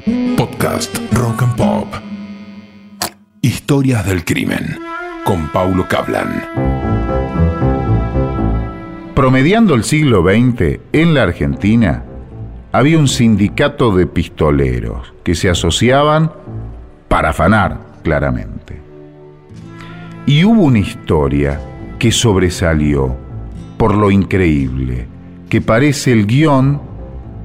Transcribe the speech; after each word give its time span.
Podcast 0.00 0.96
Rock 1.12 1.42
and 1.42 1.56
Pop. 1.56 1.86
Historias 3.42 4.06
del 4.06 4.24
crimen 4.24 4.78
con 5.24 5.48
Paulo 5.48 5.86
Cablan. 5.88 6.42
Promediando 9.14 9.74
el 9.74 9.84
siglo 9.84 10.22
XX, 10.22 10.80
en 10.92 11.12
la 11.12 11.24
Argentina 11.24 12.04
había 12.72 12.98
un 12.98 13.08
sindicato 13.08 13.94
de 13.94 14.06
pistoleros 14.06 15.12
que 15.22 15.34
se 15.34 15.50
asociaban 15.50 16.32
para 17.08 17.30
afanar, 17.30 17.78
claramente. 18.02 18.80
Y 20.24 20.44
hubo 20.44 20.62
una 20.62 20.78
historia 20.78 21.60
que 21.98 22.10
sobresalió 22.10 23.16
por 23.76 23.94
lo 23.94 24.10
increíble, 24.10 25.06
que 25.50 25.60
parece 25.60 26.12
el 26.12 26.26
guion 26.26 26.89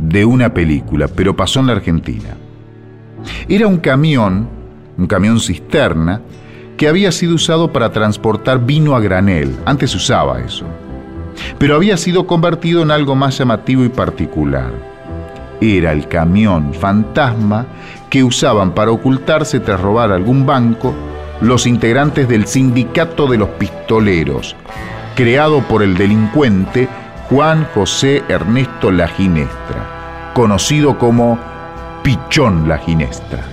de 0.00 0.24
una 0.24 0.52
película, 0.52 1.08
pero 1.08 1.36
pasó 1.36 1.60
en 1.60 1.66
la 1.66 1.74
Argentina. 1.74 2.36
Era 3.48 3.66
un 3.66 3.78
camión, 3.78 4.48
un 4.96 5.06
camión 5.06 5.40
cisterna, 5.40 6.20
que 6.76 6.88
había 6.88 7.12
sido 7.12 7.34
usado 7.34 7.72
para 7.72 7.92
transportar 7.92 8.64
vino 8.64 8.96
a 8.96 9.00
granel. 9.00 9.54
Antes 9.66 9.90
se 9.90 9.98
usaba 9.98 10.40
eso. 10.40 10.64
Pero 11.58 11.74
había 11.76 11.96
sido 11.96 12.26
convertido 12.26 12.82
en 12.82 12.90
algo 12.90 13.14
más 13.14 13.36
llamativo 13.36 13.84
y 13.84 13.90
particular. 13.90 14.72
Era 15.60 15.92
el 15.92 16.08
camión 16.08 16.72
fantasma 16.72 17.66
que 18.08 18.24
usaban 18.24 18.74
para 18.74 18.90
ocultarse 18.92 19.60
tras 19.60 19.80
robar 19.80 20.10
algún 20.10 20.46
banco 20.46 20.94
los 21.42 21.66
integrantes 21.66 22.28
del 22.28 22.46
Sindicato 22.46 23.26
de 23.26 23.38
los 23.38 23.48
Pistoleros, 23.50 24.56
creado 25.16 25.60
por 25.60 25.82
el 25.82 25.96
delincuente 25.96 26.88
Juan 27.30 27.64
José 27.72 28.24
Ernesto 28.28 28.90
La 28.90 29.06
Ginestra, 29.06 30.32
conocido 30.34 30.98
como 30.98 31.38
Pichón 32.02 32.68
La 32.68 32.78
Ginestra. 32.78 33.44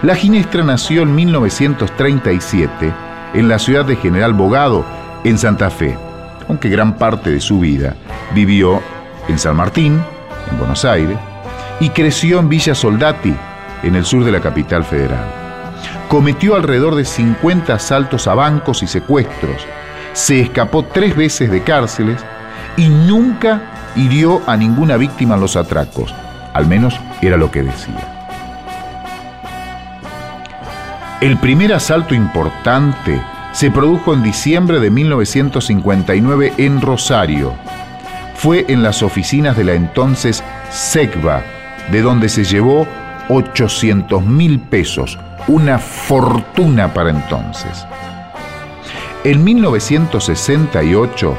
La 0.00 0.14
Ginestra 0.14 0.64
nació 0.64 1.02
en 1.02 1.14
1937 1.14 2.94
en 3.34 3.46
la 3.46 3.58
ciudad 3.58 3.84
de 3.84 3.96
General 3.96 4.32
Bogado, 4.32 4.86
en 5.22 5.36
Santa 5.36 5.68
Fe, 5.68 5.98
aunque 6.48 6.70
gran 6.70 6.96
parte 6.96 7.28
de 7.28 7.40
su 7.40 7.60
vida 7.60 7.94
vivió 8.34 8.80
en 9.28 9.38
San 9.38 9.56
Martín, 9.56 10.02
en 10.50 10.58
Buenos 10.58 10.86
Aires, 10.86 11.18
y 11.78 11.90
creció 11.90 12.38
en 12.38 12.48
Villa 12.48 12.74
Soldati, 12.74 13.36
en 13.82 13.96
el 13.96 14.06
sur 14.06 14.24
de 14.24 14.32
la 14.32 14.40
capital 14.40 14.84
federal. 14.84 15.26
Cometió 16.08 16.56
alrededor 16.56 16.94
de 16.94 17.04
50 17.04 17.74
asaltos 17.74 18.26
a 18.26 18.34
bancos 18.34 18.82
y 18.82 18.86
secuestros, 18.86 19.66
se 20.12 20.40
escapó 20.40 20.84
tres 20.84 21.16
veces 21.16 21.50
de 21.50 21.62
cárceles 21.62 22.20
y 22.76 22.88
nunca 22.88 23.62
hirió 23.96 24.42
a 24.46 24.56
ninguna 24.56 24.96
víctima 24.96 25.34
en 25.34 25.40
los 25.40 25.56
atracos. 25.56 26.14
Al 26.52 26.66
menos 26.66 26.98
era 27.20 27.36
lo 27.36 27.50
que 27.50 27.62
decía. 27.62 28.20
El 31.20 31.36
primer 31.36 31.74
asalto 31.74 32.14
importante 32.14 33.20
se 33.52 33.70
produjo 33.70 34.14
en 34.14 34.22
diciembre 34.22 34.80
de 34.80 34.90
1959 34.90 36.54
en 36.56 36.80
Rosario. 36.80 37.52
Fue 38.36 38.64
en 38.68 38.82
las 38.82 39.02
oficinas 39.02 39.56
de 39.56 39.64
la 39.64 39.74
entonces 39.74 40.42
SECBA, 40.70 41.42
de 41.90 42.00
donde 42.00 42.28
se 42.28 42.44
llevó 42.44 42.86
800 43.28 44.24
mil 44.24 44.60
pesos, 44.60 45.18
una 45.46 45.78
fortuna 45.78 46.94
para 46.94 47.10
entonces. 47.10 47.86
En 49.22 49.44
1968, 49.44 51.36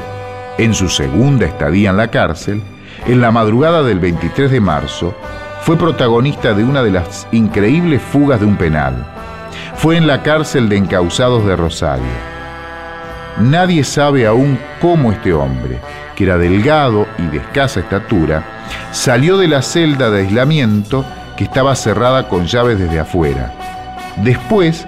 en 0.58 0.72
su 0.72 0.88
segunda 0.88 1.46
estadía 1.46 1.90
en 1.90 1.96
la 1.96 2.12
cárcel, 2.12 2.62
en 3.08 3.20
la 3.20 3.32
madrugada 3.32 3.82
del 3.82 3.98
23 3.98 4.52
de 4.52 4.60
marzo, 4.60 5.16
fue 5.62 5.76
protagonista 5.76 6.54
de 6.54 6.62
una 6.62 6.84
de 6.84 6.92
las 6.92 7.26
increíbles 7.32 8.00
fugas 8.00 8.38
de 8.38 8.46
un 8.46 8.56
penal. 8.56 9.04
Fue 9.74 9.96
en 9.96 10.06
la 10.06 10.22
cárcel 10.22 10.68
de 10.68 10.76
encausados 10.76 11.44
de 11.44 11.56
Rosario. 11.56 12.04
Nadie 13.40 13.82
sabe 13.82 14.28
aún 14.28 14.60
cómo 14.80 15.10
este 15.10 15.32
hombre, 15.32 15.80
que 16.14 16.22
era 16.22 16.38
delgado 16.38 17.08
y 17.18 17.26
de 17.32 17.38
escasa 17.38 17.80
estatura, 17.80 18.44
salió 18.92 19.38
de 19.38 19.48
la 19.48 19.60
celda 19.60 20.08
de 20.08 20.20
aislamiento 20.20 21.04
que 21.36 21.42
estaba 21.42 21.74
cerrada 21.74 22.28
con 22.28 22.46
llaves 22.46 22.78
desde 22.78 23.00
afuera. 23.00 23.52
Después 24.18 24.86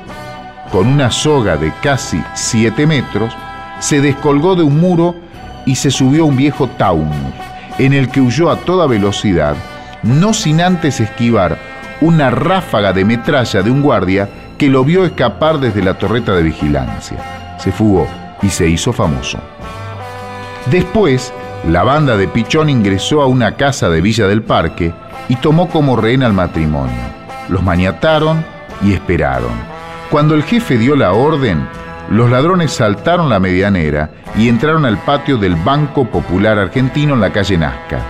con 0.71 0.87
una 0.87 1.11
soga 1.11 1.57
de 1.57 1.73
casi 1.83 2.23
7 2.35 2.87
metros, 2.87 3.35
se 3.81 4.01
descolgó 4.01 4.57
de 4.57 4.63
un 4.63 4.81
muro 4.81 5.15
y 5.67 5.77
se 5.77 5.91
subió 5.91 6.25
a 6.25 6.27
un 6.27 6.37
viejo 6.37 6.69
Taunus, 6.69 7.15
en 7.79 7.93
el 7.93 8.09
que 8.09 8.21
huyó 8.21 8.51
a 8.51 8.57
toda 8.57 8.87
velocidad, 8.87 9.57
no 10.03 10.35
sin 10.35 10.61
antes 10.61 11.01
esquivar 11.01 11.59
una 12.01 12.31
ráfaga 12.31 12.93
de 12.93 13.05
metralla 13.05 13.63
de 13.63 13.71
un 13.71 13.83
guardia 13.83 14.29
que 14.59 14.69
lo 14.69 14.85
vio 14.85 15.05
escapar 15.05 15.59
desde 15.59 15.83
la 15.83 15.95
torreta 15.95 16.33
de 16.33 16.43
vigilancia. 16.43 17.19
Se 17.59 17.73
fugó 17.73 18.07
y 18.43 18.51
se 18.51 18.69
hizo 18.69 18.93
famoso. 18.93 19.39
Después, 20.71 21.33
la 21.69 21.83
banda 21.83 22.17
de 22.17 22.29
Pichón 22.29 22.69
ingresó 22.69 23.23
a 23.23 23.27
una 23.27 23.57
casa 23.57 23.89
de 23.89 24.01
Villa 24.01 24.27
del 24.27 24.43
Parque 24.43 24.93
y 25.29 25.37
tomó 25.37 25.69
como 25.69 25.97
rehén 25.97 26.23
al 26.23 26.33
matrimonio. 26.33 27.01
Los 27.49 27.63
maniataron 27.63 28.45
y 28.83 28.93
esperaron 28.93 29.74
cuando 30.10 30.34
el 30.34 30.42
jefe 30.44 30.78
dio 30.78 30.97
la 30.97 31.12
orden, 31.12 31.66
los 32.10 32.31
ladrones 32.31 32.72
saltaron 32.72 33.28
la 33.28 33.41
medianera 33.41 34.10
y 34.37 34.48
entraron 34.48 34.84
al 34.84 34.98
patio 34.98 35.38
del 35.38 35.56
Banco 35.56 36.04
Popular 36.04 36.59
Argentino 36.59 37.15
en 37.15 37.20
la 37.20 37.32
calle 37.32 37.56
Nazca. 37.56 38.00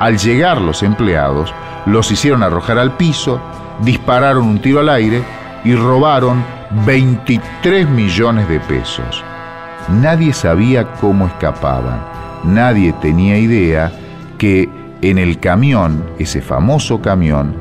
Al 0.00 0.18
llegar 0.18 0.60
los 0.60 0.82
empleados, 0.82 1.52
los 1.86 2.10
hicieron 2.10 2.42
arrojar 2.42 2.78
al 2.78 2.96
piso, 2.96 3.40
dispararon 3.82 4.44
un 4.44 4.60
tiro 4.60 4.80
al 4.80 4.88
aire 4.88 5.22
y 5.64 5.74
robaron 5.74 6.44
23 6.86 7.88
millones 7.88 8.48
de 8.48 8.58
pesos. 8.60 9.22
Nadie 9.88 10.32
sabía 10.32 10.92
cómo 10.94 11.26
escapaban, 11.26 12.00
nadie 12.44 12.92
tenía 12.94 13.36
idea 13.36 13.92
que 14.38 14.68
en 15.02 15.18
el 15.18 15.38
camión, 15.38 16.04
ese 16.18 16.40
famoso 16.40 17.02
camión, 17.02 17.54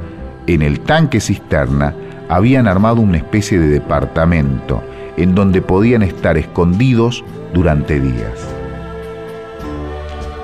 en 0.48 0.62
el 0.62 0.80
tanque 0.82 1.20
cisterna, 1.20 1.94
habían 2.32 2.66
armado 2.66 3.02
una 3.02 3.18
especie 3.18 3.60
de 3.60 3.68
departamento 3.68 4.82
en 5.18 5.36
donde 5.36 5.62
podían 5.62 6.02
estar 6.02 6.38
escondidos 6.38 7.26
durante 7.54 8.00
días. 8.00 8.48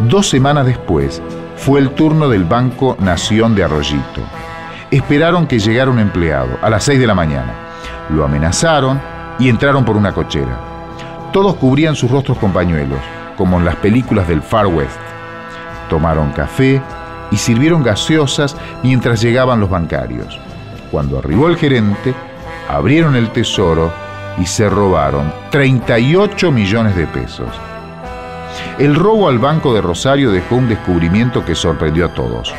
Dos 0.09 0.28
semanas 0.28 0.66
después 0.66 1.22
fue 1.56 1.80
el 1.80 1.92
turno 1.92 2.28
del 2.28 2.44
Banco 2.44 2.98
Nación 3.00 3.56
de 3.56 3.64
Arroyito. 3.64 4.22
Esperaron 4.92 5.48
que 5.48 5.59
llegara 5.59 5.90
un 5.90 6.00
empleado 6.00 6.58
a 6.62 6.70
las 6.70 6.84
seis 6.84 7.00
de 7.00 7.08
la 7.08 7.16
mañana. 7.16 7.53
Lo 8.09 8.25
amenazaron 8.25 9.00
y 9.40 9.48
entraron 9.48 9.86
por 9.86 9.96
una 9.96 10.12
cochera. 10.12 10.59
Todos 11.31 11.56
cubrían 11.56 11.96
sus 11.96 12.12
rostros 12.12 12.38
con 12.38 12.52
pañuelos, 12.52 13.00
como 13.38 13.59
en 13.59 13.66
las 13.66 13.78
películas 13.78 14.28
del 14.28 14.42
Far 14.42 14.68
West. 14.68 15.00
Tomaron 15.90 16.34
café 16.34 16.81
y 17.31 17.38
sirvieron 17.38 17.81
gaseosas 17.81 18.58
mientras 18.84 19.22
llegaban 19.22 19.62
los 19.62 19.69
bancarios. 19.69 20.38
Cuando 20.92 21.20
arribó 21.20 21.48
el 21.48 21.58
gerente, 21.58 22.14
abrieron 22.70 23.16
el 23.16 23.30
tesoro 23.31 23.92
y 24.38 24.46
se 24.46 24.70
robaron 24.70 25.34
38 25.52 26.52
millones 26.52 26.96
de 26.96 27.08
pesos. 27.08 27.50
El 28.78 28.96
robo 28.96 29.28
al 29.28 29.40
Banco 29.40 29.74
de 29.74 29.81
Rosario 29.81 30.31
dejó 30.31 30.56
un 30.56 30.70
descubrimiento 30.70 31.44
que 31.44 31.56
sorprendió 31.56 32.06
a 32.06 32.14
todos. 32.14 32.53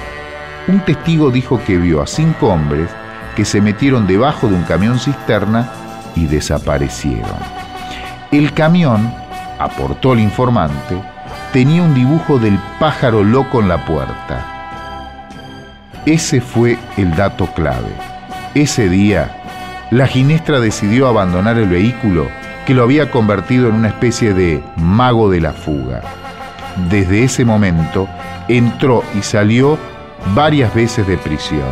Un 0.66 0.80
testigo 0.80 1.30
dijo 1.30 1.60
que 1.64 1.78
vio 1.78 2.02
a 2.02 2.06
cinco 2.06 2.48
hombres 2.48 2.90
que 3.36 3.44
se 3.44 3.60
metieron 3.60 4.06
debajo 4.06 4.48
de 4.48 4.54
un 4.54 4.64
camión 4.64 4.98
cisterna 4.98 5.70
y 6.14 6.26
desaparecieron. 6.26 7.36
El 8.32 8.52
camión, 8.52 9.14
aportó 9.58 10.12
el 10.12 10.20
informante, 10.20 11.00
tenía 11.52 11.82
un 11.82 11.94
dibujo 11.94 12.38
del 12.38 12.58
pájaro 12.78 13.22
loco 13.22 13.60
en 13.60 13.68
la 13.68 13.84
puerta. 13.86 14.44
Ese 16.04 16.40
fue 16.40 16.78
el 16.96 17.14
dato 17.14 17.46
clave. 17.54 18.17
Ese 18.54 18.88
día, 18.88 19.42
la 19.90 20.06
ginestra 20.06 20.58
decidió 20.58 21.06
abandonar 21.06 21.58
el 21.58 21.68
vehículo 21.68 22.28
que 22.66 22.74
lo 22.74 22.82
había 22.82 23.10
convertido 23.10 23.68
en 23.68 23.74
una 23.74 23.88
especie 23.88 24.34
de 24.34 24.62
mago 24.76 25.30
de 25.30 25.40
la 25.40 25.52
fuga. 25.52 26.02
Desde 26.90 27.24
ese 27.24 27.44
momento, 27.44 28.08
entró 28.48 29.02
y 29.14 29.22
salió 29.22 29.78
varias 30.34 30.74
veces 30.74 31.06
de 31.06 31.18
prisión. 31.18 31.68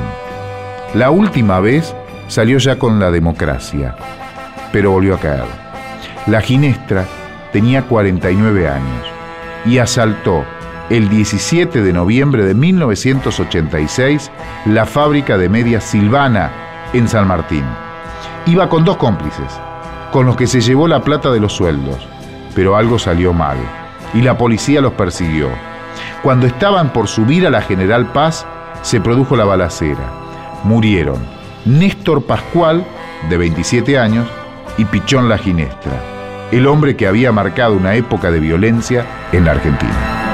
La 0.94 1.10
última 1.10 1.60
vez 1.60 1.94
salió 2.28 2.58
ya 2.58 2.78
con 2.78 2.98
la 3.00 3.10
democracia, 3.10 3.94
pero 4.72 4.92
volvió 4.92 5.14
a 5.14 5.20
caer. 5.20 5.44
La 6.26 6.40
ginestra 6.40 7.04
tenía 7.52 7.82
49 7.82 8.68
años 8.68 9.06
y 9.64 9.78
asaltó 9.78 10.44
el 10.90 11.08
17 11.08 11.82
de 11.82 11.92
noviembre 11.92 12.44
de 12.44 12.54
1986 12.54 14.30
la 14.66 14.86
fábrica 14.86 15.36
de 15.36 15.48
medias 15.48 15.84
Silvana 15.84 16.65
en 16.98 17.08
San 17.08 17.28
Martín. 17.28 17.64
Iba 18.46 18.68
con 18.68 18.84
dos 18.84 18.96
cómplices, 18.96 19.60
con 20.12 20.26
los 20.26 20.36
que 20.36 20.46
se 20.46 20.60
llevó 20.60 20.88
la 20.88 21.02
plata 21.02 21.30
de 21.30 21.40
los 21.40 21.52
sueldos, 21.52 21.98
pero 22.54 22.76
algo 22.76 22.98
salió 22.98 23.32
mal 23.32 23.56
y 24.14 24.22
la 24.22 24.38
policía 24.38 24.80
los 24.80 24.94
persiguió. 24.94 25.48
Cuando 26.22 26.46
estaban 26.46 26.92
por 26.92 27.08
subir 27.08 27.46
a 27.46 27.50
la 27.50 27.62
General 27.62 28.06
Paz, 28.12 28.46
se 28.82 29.00
produjo 29.00 29.36
la 29.36 29.44
balacera. 29.44 30.12
Murieron 30.64 31.18
Néstor 31.64 32.24
Pascual, 32.24 32.84
de 33.28 33.36
27 33.36 33.98
años, 33.98 34.26
y 34.78 34.84
Pichón 34.84 35.28
La 35.28 35.38
Ginestra, 35.38 36.00
el 36.52 36.66
hombre 36.66 36.96
que 36.96 37.06
había 37.06 37.32
marcado 37.32 37.74
una 37.74 37.94
época 37.94 38.30
de 38.30 38.40
violencia 38.40 39.06
en 39.32 39.44
la 39.44 39.52
Argentina. 39.52 40.25